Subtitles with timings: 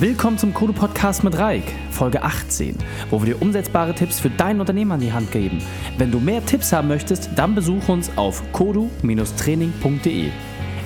[0.00, 2.76] Willkommen zum Kodo Podcast mit Reik, Folge 18,
[3.10, 5.58] wo wir dir umsetzbare Tipps für dein Unternehmen an die Hand geben.
[5.96, 10.30] Wenn du mehr Tipps haben möchtest, dann besuch uns auf kodu-training.de.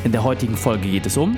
[0.04, 1.36] In der heutigen Folge geht es um,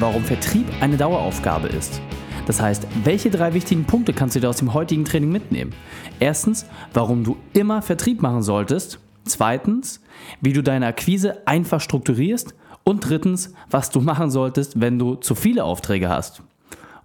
[0.00, 2.00] warum Vertrieb eine Daueraufgabe ist.
[2.48, 5.72] Das heißt, welche drei wichtigen Punkte kannst du dir aus dem heutigen Training mitnehmen?
[6.18, 8.98] Erstens, warum du immer Vertrieb machen solltest.
[9.24, 10.00] Zweitens,
[10.40, 12.52] wie du deine Akquise einfach strukturierst.
[12.82, 16.42] Und drittens, was du machen solltest, wenn du zu viele Aufträge hast.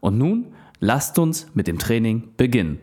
[0.06, 2.78] Und nun lasst uns mit dem Training beginnen.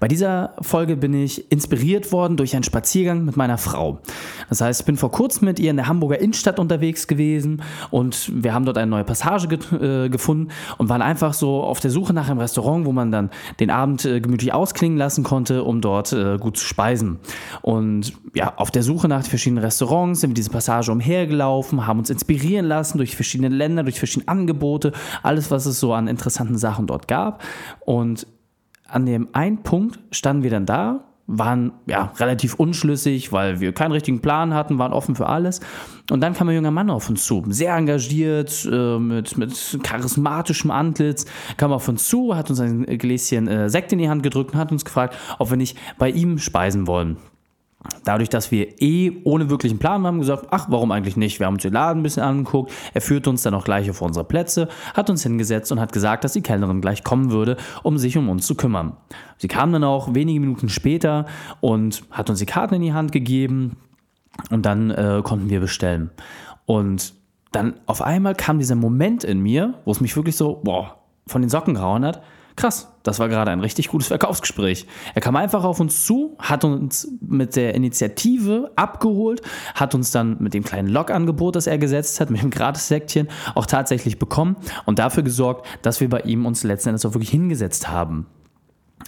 [0.00, 4.00] Bei dieser Folge bin ich inspiriert worden durch einen Spaziergang mit meiner Frau.
[4.48, 8.30] Das heißt, ich bin vor kurzem mit ihr in der Hamburger Innenstadt unterwegs gewesen und
[8.32, 9.58] wir haben dort eine neue Passage ge
[10.04, 13.30] äh, gefunden und waren einfach so auf der Suche nach einem Restaurant, wo man dann
[13.60, 17.18] den Abend äh, gemütlich ausklingen lassen konnte, um dort äh, gut zu speisen.
[17.62, 22.10] Und ja, auf der Suche nach verschiedenen Restaurants sind wir diese Passage umhergelaufen, haben uns
[22.10, 24.92] inspirieren lassen durch verschiedene Länder, durch verschiedene Angebote,
[25.22, 27.42] alles, was es so an interessanten Sachen dort gab.
[27.84, 28.26] Und
[28.88, 33.92] an dem einen Punkt standen wir dann da, waren ja relativ unschlüssig, weil wir keinen
[33.92, 35.60] richtigen Plan hatten, waren offen für alles.
[36.10, 40.70] Und dann kam ein junger Mann auf uns zu, sehr engagiert, äh, mit, mit charismatischem
[40.70, 41.26] Antlitz,
[41.58, 44.58] kam auf uns zu, hat uns ein Gläschen äh, Sekt in die Hand gedrückt und
[44.58, 47.18] hat uns gefragt, ob wir nicht bei ihm speisen wollen.
[48.08, 51.40] Dadurch, dass wir eh ohne wirklichen Plan haben, gesagt, ach, warum eigentlich nicht?
[51.40, 52.72] Wir haben uns den Laden ein bisschen angeguckt.
[52.94, 56.24] Er führte uns dann auch gleich auf unsere Plätze, hat uns hingesetzt und hat gesagt,
[56.24, 58.94] dass die Kellnerin gleich kommen würde, um sich um uns zu kümmern.
[59.36, 61.26] Sie kam dann auch wenige Minuten später
[61.60, 63.76] und hat uns die Karten in die Hand gegeben
[64.48, 66.08] und dann äh, konnten wir bestellen.
[66.64, 67.12] Und
[67.52, 71.42] dann auf einmal kam dieser Moment in mir, wo es mich wirklich so, boah, von
[71.42, 72.22] den Socken gehauen hat
[72.58, 74.86] krass, das war gerade ein richtig gutes Verkaufsgespräch.
[75.14, 79.40] Er kam einfach auf uns zu, hat uns mit der Initiative abgeholt,
[79.74, 83.66] hat uns dann mit dem kleinen Log-Angebot, das er gesetzt hat, mit dem Gratis-Säckchen auch
[83.66, 87.88] tatsächlich bekommen und dafür gesorgt, dass wir bei ihm uns letzten Endes auch wirklich hingesetzt
[87.88, 88.26] haben.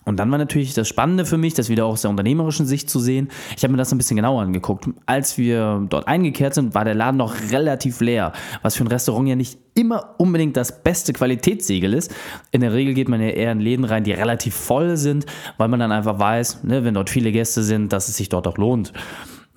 [0.04, 2.98] Und dann war natürlich das Spannende für mich, das wieder aus der unternehmerischen Sicht zu
[2.98, 3.28] sehen.
[3.56, 4.88] Ich habe mir das ein bisschen genauer angeguckt.
[5.06, 9.28] Als wir dort eingekehrt sind, war der Laden noch relativ leer, was für ein Restaurant
[9.28, 12.14] ja nicht immer unbedingt das beste Qualitätssiegel ist.
[12.50, 15.26] In der Regel geht man ja eher in Läden rein, die relativ voll sind,
[15.58, 18.46] weil man dann einfach weiß, ne, wenn dort viele Gäste sind, dass es sich dort
[18.46, 18.92] auch lohnt.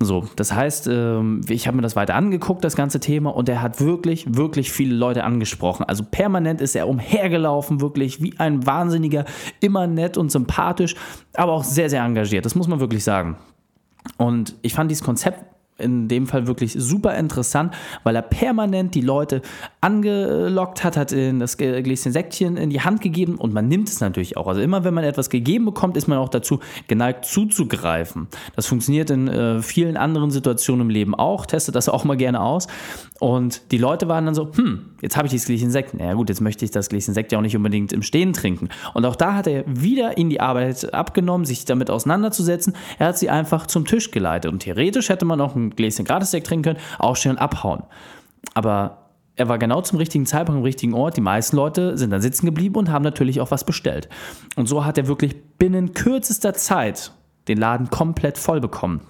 [0.04, 3.62] So, das heißt, ähm, ich habe mir das weiter angeguckt, das ganze Thema, und er
[3.62, 5.84] hat wirklich, wirklich viele Leute angesprochen.
[5.84, 9.26] Also permanent ist er umhergelaufen, wirklich wie ein Wahnsinniger,
[9.60, 10.96] immer nett und sympathisch,
[11.34, 12.46] aber auch sehr, sehr engagiert.
[12.46, 13.38] Das muss man wirklich sagen.
[14.18, 17.74] Und ich fand dieses Konzept in dem Fall wirklich super interessant,
[18.04, 19.42] weil er permanent die Leute
[19.82, 24.00] angelockt hat, hat in das Gläschen Säckchen in die Hand gegeben und man nimmt es
[24.00, 24.48] natürlich auch.
[24.48, 28.28] Also immer wenn man etwas gegeben bekommt, ist man auch dazu geneigt zuzugreifen.
[28.56, 32.42] Das funktioniert in äh, vielen anderen Situationen im Leben auch, testet das auch mal gerne
[32.42, 32.68] aus.
[33.20, 35.94] Und die Leute waren dann so, hm, jetzt habe ich dieses Gläschen Sekt.
[35.94, 38.34] Na ja, gut, jetzt möchte ich das Gläschen Sekt ja auch nicht unbedingt im Stehen
[38.34, 38.68] trinken.
[38.94, 42.74] Und auch da hat er wieder in die Arbeit abgenommen, sich damit auseinanderzusetzen.
[43.00, 44.52] Er hat sie einfach zum Tisch geleitet.
[44.52, 47.84] Und theoretisch hätte man auch ein Gläschen Gratis-Sekt trinken können, aufstehen und abhauen.
[48.54, 49.04] Aber
[49.36, 51.18] er war genau zum richtigen Zeitpunkt am richtigen Ort.
[51.18, 54.10] Die meisten Leute sind dann sitzen geblieben und haben natürlich auch was bestellt.
[54.56, 57.12] Und so hat er wirklich binnen kürzester Zeit
[57.48, 59.02] den Laden komplett voll bekommen.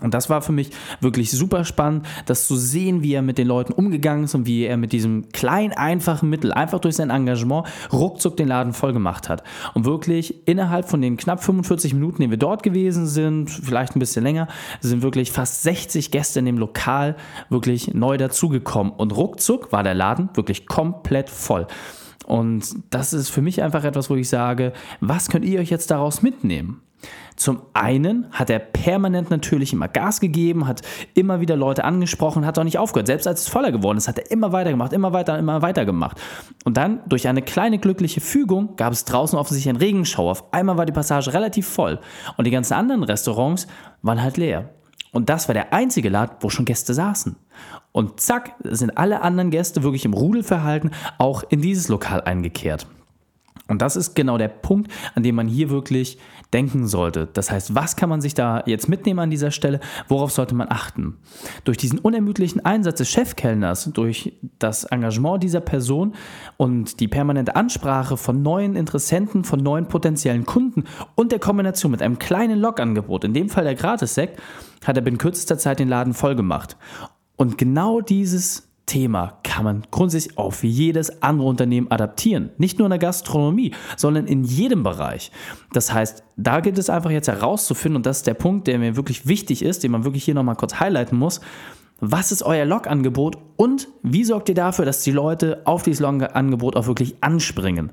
[0.00, 0.70] Und das war für mich
[1.00, 4.64] wirklich super spannend, das zu sehen, wie er mit den Leuten umgegangen ist und wie
[4.64, 9.28] er mit diesem kleinen, einfachen Mittel, einfach durch sein Engagement, ruckzuck den Laden voll gemacht
[9.28, 9.42] hat.
[9.74, 14.00] Und wirklich innerhalb von den knapp 45 Minuten, die wir dort gewesen sind, vielleicht ein
[14.00, 14.48] bisschen länger,
[14.80, 17.16] sind wirklich fast 60 Gäste in dem Lokal
[17.50, 18.92] wirklich neu dazugekommen.
[18.92, 21.66] Und ruckzuck war der Laden wirklich komplett voll.
[22.26, 25.90] Und das ist für mich einfach etwas, wo ich sage, was könnt ihr euch jetzt
[25.90, 26.80] daraus mitnehmen?
[27.42, 30.82] Zum einen hat er permanent natürlich immer Gas gegeben, hat
[31.14, 33.08] immer wieder Leute angesprochen, hat auch nicht aufgehört.
[33.08, 35.84] Selbst als es voller geworden ist, hat er immer weiter gemacht, immer weiter, immer weiter
[35.84, 36.20] gemacht.
[36.64, 40.30] Und dann, durch eine kleine glückliche Fügung, gab es draußen offensichtlich einen Regenschau.
[40.30, 41.98] Auf einmal war die Passage relativ voll.
[42.36, 43.66] Und die ganzen anderen Restaurants
[44.02, 44.68] waren halt leer.
[45.10, 47.34] Und das war der einzige Laden, wo schon Gäste saßen.
[47.90, 52.86] Und zack, sind alle anderen Gäste wirklich im Rudelverhalten auch in dieses Lokal eingekehrt.
[53.68, 56.18] Und das ist genau der Punkt, an dem man hier wirklich
[56.52, 57.28] denken sollte.
[57.32, 59.80] Das heißt, was kann man sich da jetzt mitnehmen an dieser Stelle?
[60.08, 61.16] Worauf sollte man achten?
[61.64, 66.14] Durch diesen unermüdlichen Einsatz des Chefkellners, durch das Engagement dieser Person
[66.56, 72.02] und die permanente Ansprache von neuen Interessenten, von neuen potenziellen Kunden und der Kombination mit
[72.02, 74.40] einem kleinen Logangebot, in dem Fall der Gratis-Sekt,
[74.84, 76.76] hat er binnen kürzester Zeit den Laden voll gemacht.
[77.36, 82.50] Und genau dieses Thema kann man grundsätzlich auch für jedes andere Unternehmen adaptieren.
[82.58, 85.32] Nicht nur in der Gastronomie, sondern in jedem Bereich.
[85.72, 88.94] Das heißt, da gilt es einfach jetzt herauszufinden, und das ist der Punkt, der mir
[88.94, 91.40] wirklich wichtig ist, den man wirklich hier nochmal kurz highlighten muss.
[92.04, 96.76] was ist euer Log-Angebot und wie sorgt ihr dafür, dass die Leute auf dieses Log-Angebot
[96.76, 97.92] auch wirklich anspringen.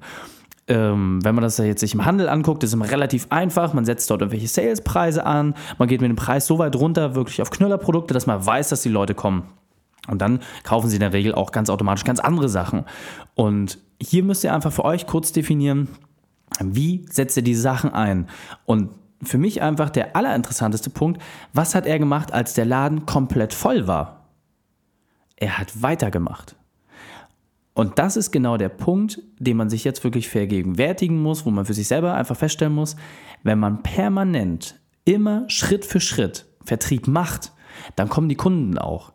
[0.68, 3.74] Ähm, wenn man das jetzt sich im Handel anguckt, ist es relativ einfach.
[3.74, 7.42] Man setzt dort irgendwelche Salespreise an, man geht mit dem Preis so weit runter, wirklich
[7.42, 9.44] auf Knüllerprodukte, dass man weiß, dass die Leute kommen.
[10.08, 12.86] Und dann kaufen sie in der Regel auch ganz automatisch ganz andere Sachen.
[13.36, 15.90] Und hier müsst ihr einfach für euch kurz definieren,
[16.62, 18.28] wie setzt ihr diese Sachen ein?
[18.66, 18.90] Und
[19.22, 21.22] für mich einfach der allerinteressanteste Punkt,
[21.54, 24.30] was hat er gemacht, als der Laden komplett voll war?
[25.36, 26.56] Er hat weitergemacht.
[27.74, 31.66] Und das ist genau der Punkt, den man sich jetzt wirklich vergegenwärtigen muss, wo man
[31.66, 32.96] für sich selber einfach feststellen muss,
[33.44, 37.54] wenn man permanent immer Schritt für Schritt Vertrieb macht,
[37.96, 39.14] dann kommen die Kunden auch.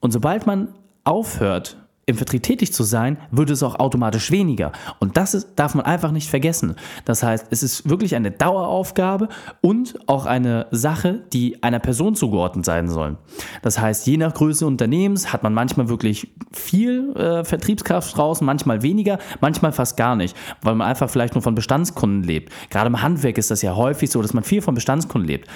[0.00, 0.68] Und sobald man
[1.04, 1.76] aufhört,
[2.10, 4.72] im Vertrieb tätig zu sein, wird es auch automatisch weniger.
[4.98, 6.74] Und das ist, darf man einfach nicht vergessen.
[7.04, 9.28] Das heißt, es ist wirklich eine Daueraufgabe
[9.60, 13.16] und auch eine Sache, die einer Person zugeordnet sein soll.
[13.62, 18.82] Das heißt, je nach Größe Unternehmens hat man manchmal wirklich viel äh, Vertriebskraft draußen, manchmal
[18.82, 22.52] weniger, manchmal fast gar nicht, weil man einfach vielleicht nur von Bestandskunden lebt.
[22.70, 25.48] Gerade im Handwerk ist das ja häufig so, dass man viel von Bestandskunden lebt.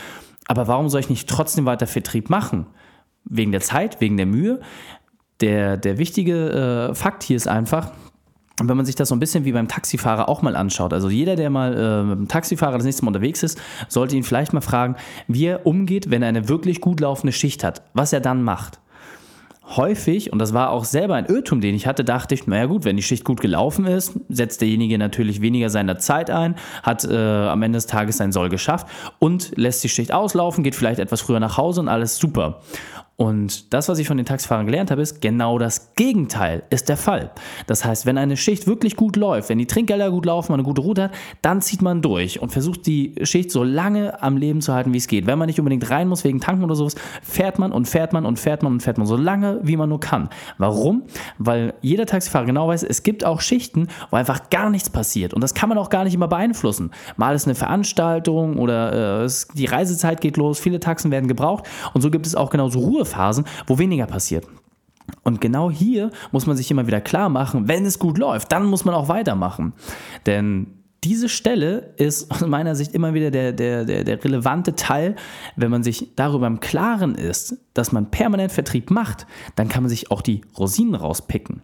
[0.46, 2.66] Aber warum soll ich nicht trotzdem weiter Vertrieb machen?
[3.24, 4.60] Wegen der Zeit, wegen der Mühe.
[5.40, 7.90] Der, der wichtige äh, Fakt hier ist einfach,
[8.62, 11.34] wenn man sich das so ein bisschen wie beim Taxifahrer auch mal anschaut, also jeder,
[11.34, 14.60] der mal äh, mit dem Taxifahrer das nächste Mal unterwegs ist, sollte ihn vielleicht mal
[14.60, 18.44] fragen, wie er umgeht, wenn er eine wirklich gut laufende Schicht hat, was er dann
[18.44, 18.80] macht.
[19.66, 22.84] Häufig, und das war auch selber ein Irrtum, den ich hatte, dachte ich, naja gut,
[22.84, 27.16] wenn die Schicht gut gelaufen ist, setzt derjenige natürlich weniger seiner Zeit ein, hat äh,
[27.16, 28.86] am Ende des Tages sein Soll geschafft
[29.20, 32.60] und lässt die Schicht auslaufen, geht vielleicht etwas früher nach Hause und alles super.
[33.16, 36.96] Und das, was ich von den Taxifahrern gelernt habe, ist, genau das Gegenteil ist der
[36.96, 37.30] Fall.
[37.68, 40.66] Das heißt, wenn eine Schicht wirklich gut läuft, wenn die Trinkgelder gut laufen, man eine
[40.66, 44.60] gute Route hat, dann zieht man durch und versucht die Schicht so lange am Leben
[44.60, 45.28] zu halten, wie es geht.
[45.28, 48.26] Wenn man nicht unbedingt rein muss wegen Tanken oder sowas, fährt man und fährt man
[48.26, 50.28] und fährt man und fährt man so lange, wie man nur kann.
[50.58, 51.04] Warum?
[51.38, 55.34] Weil jeder Taxifahrer genau weiß, es gibt auch Schichten, wo einfach gar nichts passiert.
[55.34, 56.90] Und das kann man auch gar nicht immer beeinflussen.
[57.16, 62.00] Mal ist eine Veranstaltung oder äh, die Reisezeit geht los, viele Taxen werden gebraucht und
[62.00, 64.46] so gibt es auch genauso Ruhe Phasen, wo weniger passiert.
[65.22, 68.64] Und genau hier muss man sich immer wieder klar machen, wenn es gut läuft, dann
[68.66, 69.74] muss man auch weitermachen.
[70.26, 75.16] Denn diese Stelle ist aus meiner Sicht immer wieder der, der, der, der, relevante Teil,
[75.56, 79.90] wenn man sich darüber im Klaren ist, dass man permanent Vertrieb macht, dann kann man
[79.90, 81.60] sich auch die Rosinen rauspicken.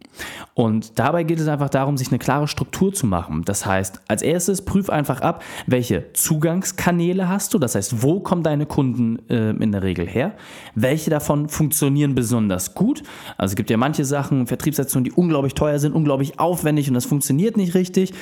[0.55, 3.43] Und dabei geht es einfach darum, sich eine klare Struktur zu machen.
[3.45, 8.43] Das heißt, als erstes prüf einfach ab, welche Zugangskanäle hast du, das heißt, wo kommen
[8.43, 10.35] deine Kunden äh, in der Regel her,
[10.75, 13.03] welche davon funktionieren besonders gut.
[13.39, 17.07] Also es gibt ja manche Sachen, Vertriebsaktionen, die unglaublich teuer sind, unglaublich aufwendig und das
[17.07, 18.13] funktioniert nicht richtig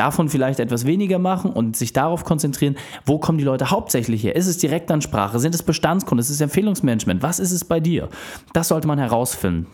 [0.00, 4.34] davon vielleicht etwas weniger machen und sich darauf konzentrieren, wo kommen die Leute hauptsächlich her?
[4.34, 5.38] Ist es Direktansprache?
[5.38, 6.22] Sind es Bestandskunden?
[6.22, 7.22] Ist es Empfehlungsmanagement?
[7.22, 8.08] Was ist es bei dir?
[8.54, 9.66] Das sollte man herausfinden.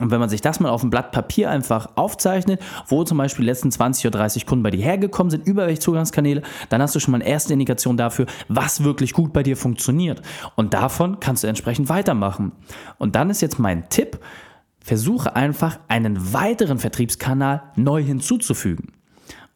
[0.00, 3.42] Und wenn man sich das mal auf ein Blatt Papier einfach aufzeichnet, wo zum Beispiel
[3.44, 6.94] die letzten 20 oder 30 Kunden bei dir hergekommen sind, über welche Zugangskanäle, dann hast
[6.94, 10.22] du schon mal eine erste Indikation dafür, was wirklich gut bei dir funktioniert.
[10.56, 12.52] Und davon kannst du entsprechend weitermachen.
[12.98, 14.18] Und dann ist jetzt mein Tipp,
[14.80, 18.97] versuche einfach einen weiteren Vertriebskanal neu hinzuzufügen.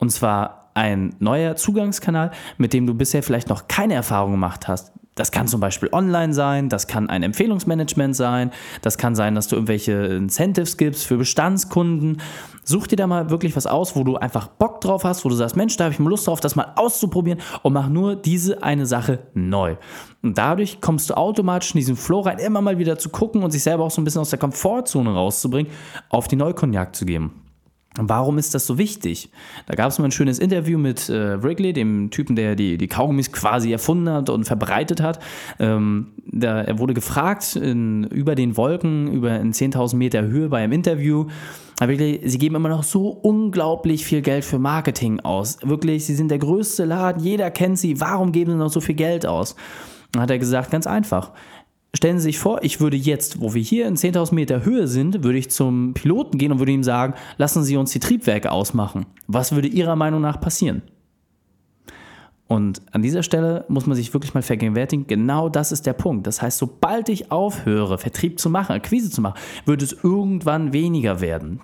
[0.03, 4.91] Und zwar ein neuer Zugangskanal, mit dem du bisher vielleicht noch keine Erfahrung gemacht hast.
[5.15, 8.51] Das kann zum Beispiel online sein, das kann ein Empfehlungsmanagement sein,
[8.81, 12.21] das kann sein, dass du irgendwelche Incentives gibst für Bestandskunden.
[12.65, 15.37] Such dir da mal wirklich was aus, wo du einfach Bock drauf hast, wo du
[15.37, 18.61] sagst, Mensch, da habe ich mal Lust drauf, das mal auszuprobieren und mach nur diese
[18.65, 19.77] eine Sache neu.
[20.21, 23.53] Und dadurch kommst du automatisch in diesen Flow rein, immer mal wieder zu gucken und
[23.53, 25.71] sich selber auch so ein bisschen aus der Komfortzone rauszubringen,
[26.09, 27.42] auf die Neukonjak zu geben.
[27.99, 29.31] Warum ist das so wichtig?
[29.67, 32.89] Da gab es mal ein schönes Interview mit äh, Wrigley, dem Typen, der die, die
[32.89, 35.19] Kaugummis quasi erfunden hat und verbreitet hat.
[35.59, 40.63] Ähm, da, er wurde gefragt in, über den Wolken, über in 10.000 Meter Höhe bei
[40.63, 41.27] einem Interview.
[41.81, 45.59] Sie geben immer noch so unglaublich viel Geld für Marketing aus.
[45.63, 48.01] Wirklich, sie sind der größte Laden, jeder kennt sie.
[48.01, 49.57] Warum geben sie noch so viel Geld aus?
[50.13, 51.33] Dann hat er gesagt, ganz einfach.
[51.95, 55.25] Stellen Sie sich vor, ich würde jetzt, wo wir hier in 10.000 Meter Höhe sind,
[55.25, 59.05] würde ich zum Piloten gehen und würde ihm sagen, lassen Sie uns die Triebwerke ausmachen.
[59.27, 60.81] Was würde Ihrer Meinung nach passieren?
[62.49, 66.27] Und an dieser Stelle muss man sich wirklich mal vergegenwärtigen, genau das ist der Punkt.
[66.27, 71.21] Das heißt, sobald ich aufhöre, Vertrieb zu machen, Akquise zu machen, wird es irgendwann weniger
[71.21, 71.61] werden.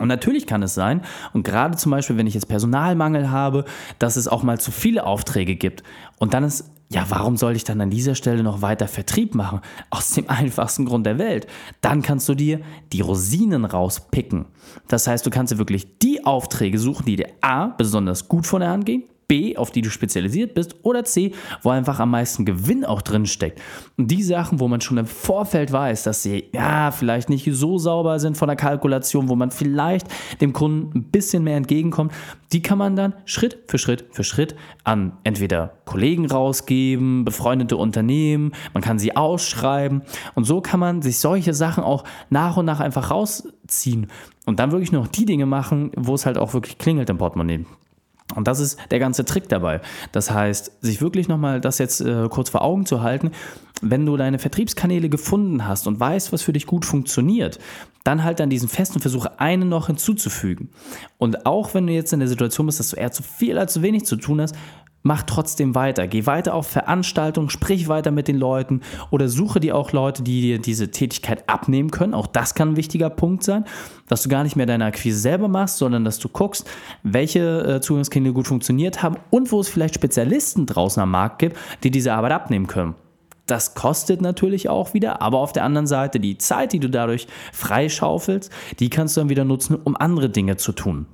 [0.00, 1.02] Und natürlich kann es sein,
[1.32, 3.64] und gerade zum Beispiel, wenn ich jetzt Personalmangel habe,
[4.00, 5.84] dass es auch mal zu viele Aufträge gibt.
[6.18, 9.60] Und dann ist, ja, warum soll ich dann an dieser Stelle noch weiter Vertrieb machen?
[9.90, 11.48] Aus dem einfachsten Grund der Welt.
[11.80, 12.60] Dann kannst du dir
[12.92, 14.46] die Rosinen rauspicken.
[14.86, 18.60] Das heißt, du kannst dir wirklich die Aufträge suchen, die dir A, besonders gut von
[18.60, 22.44] der Hand gehen, B, auf die du spezialisiert bist oder C, wo einfach am meisten
[22.44, 23.60] Gewinn auch drin steckt.
[23.96, 27.78] Und die Sachen, wo man schon im Vorfeld weiß, dass sie ja vielleicht nicht so
[27.78, 30.06] sauber sind von der Kalkulation, wo man vielleicht
[30.40, 32.12] dem Kunden ein bisschen mehr entgegenkommt,
[32.52, 34.54] die kann man dann Schritt für Schritt für Schritt
[34.84, 40.02] an entweder Kollegen rausgeben, befreundete Unternehmen, man kann sie ausschreiben
[40.34, 44.08] und so kann man sich solche Sachen auch nach und nach einfach rausziehen
[44.46, 47.64] und dann wirklich noch die Dinge machen, wo es halt auch wirklich klingelt im Portemonnaie.
[48.34, 49.80] Und das ist der ganze Trick dabei.
[50.12, 53.30] Das heißt, sich wirklich nochmal das jetzt äh, kurz vor Augen zu halten,
[53.82, 57.58] wenn du deine Vertriebskanäle gefunden hast und weißt, was für dich gut funktioniert,
[58.04, 60.70] dann halt an diesen festen Versuche einen noch hinzuzufügen.
[61.18, 63.72] Und auch wenn du jetzt in der Situation bist, dass du eher zu viel als
[63.72, 64.54] zu wenig zu tun hast,
[65.04, 66.08] mach trotzdem weiter.
[66.08, 68.80] Geh weiter auf Veranstaltungen, sprich weiter mit den Leuten
[69.10, 72.14] oder suche dir auch Leute, die dir diese Tätigkeit abnehmen können.
[72.14, 73.64] Auch das kann ein wichtiger Punkt sein,
[74.08, 76.68] dass du gar nicht mehr deine Akquise selber machst, sondern dass du guckst,
[77.02, 81.56] welche äh, Zugangskanäle gut funktioniert haben und wo es vielleicht Spezialisten draußen am Markt gibt,
[81.84, 82.94] die diese Arbeit abnehmen können.
[83.46, 87.26] Das kostet natürlich auch wieder, aber auf der anderen Seite die Zeit, die du dadurch
[87.52, 91.06] freischaufelst, die kannst du dann wieder nutzen, um andere Dinge zu tun.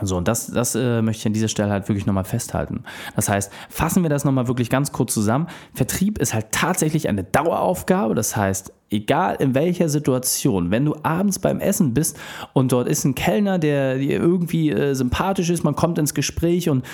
[0.00, 2.82] So, und das, das äh, möchte ich an dieser Stelle halt wirklich nochmal festhalten.
[3.14, 5.48] Das heißt, fassen wir das nochmal wirklich ganz kurz zusammen.
[5.74, 8.14] Vertrieb ist halt tatsächlich eine Daueraufgabe.
[8.14, 12.18] Das heißt, egal in welcher Situation, wenn du abends beim Essen bist
[12.54, 16.70] und dort ist ein Kellner, der dir irgendwie äh, sympathisch ist, man kommt ins Gespräch
[16.70, 16.84] und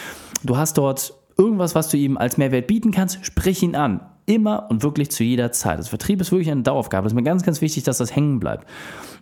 [0.43, 4.01] du hast dort irgendwas, was du ihm als Mehrwert bieten kannst, sprich ihn an.
[4.29, 5.79] Immer und wirklich zu jeder Zeit.
[5.79, 7.05] Das Vertrieb ist wirklich eine Daueraufgabe.
[7.05, 8.69] Das ist mir ganz, ganz wichtig, dass das hängen bleibt.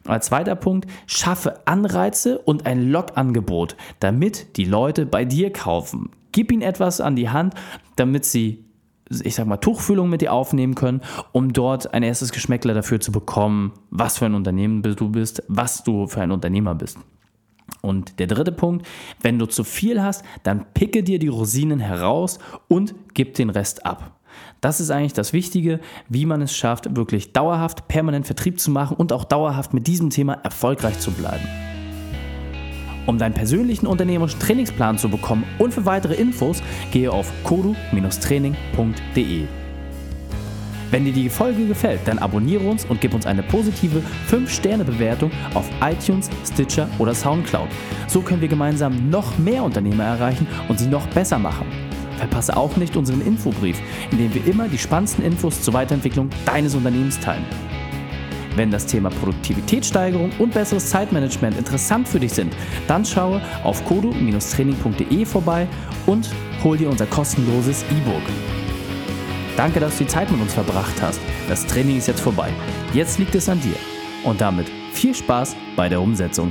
[0.05, 6.11] Als zweiter Punkt, schaffe Anreize und ein Logangebot, damit die Leute bei dir kaufen.
[6.33, 7.55] Gib ihnen etwas an die Hand,
[7.95, 8.65] damit sie
[9.23, 13.13] ich sag mal, Tuchfühlung mit dir aufnehmen können, um dort ein erstes Geschmäckler dafür zu
[13.13, 16.99] bekommen, was für ein Unternehmen du bist, was du für ein Unternehmer bist.
[17.83, 18.85] Und der dritte Punkt,
[19.23, 23.87] wenn du zu viel hast, dann picke dir die Rosinen heraus und gib den Rest
[23.87, 24.16] ab.
[24.61, 28.97] Das ist eigentlich das Wichtige, wie man es schafft, wirklich dauerhaft, permanent Vertrieb zu machen
[28.97, 31.47] und auch dauerhaft mit diesem Thema erfolgreich zu bleiben.
[33.07, 39.47] Um deinen persönlichen unternehmerischen Trainingsplan zu bekommen und für weitere Infos, gehe auf kodu-training.de.
[40.91, 45.69] Wenn dir die Folge gefällt, dann abonniere uns und gib uns eine positive 5-Sterne-Bewertung auf
[45.83, 47.69] iTunes, Stitcher oder Soundcloud.
[48.07, 51.86] So können wir gemeinsam noch mehr Unternehmer erreichen und sie noch besser machen.
[52.17, 53.81] Verpasse auch nicht unseren Infobrief,
[54.11, 57.45] in dem wir immer die spannendsten Infos zur Weiterentwicklung deines Unternehmens teilen.
[58.57, 62.57] Wenn das Thema Produktivitätssteigerung und besseres Zeitmanagement interessant für dich sind,
[62.89, 65.69] dann schaue auf kodu-training.de vorbei
[66.07, 66.31] und
[66.65, 68.23] hol dir unser kostenloses E-Book.
[69.57, 71.21] Danke, dass du die Zeit mit uns verbracht hast.
[71.49, 72.51] Das Training ist jetzt vorbei.
[72.95, 73.77] Jetzt liegt es an dir.
[74.25, 76.51] Und damit viel Spaß bei der Umsetzung.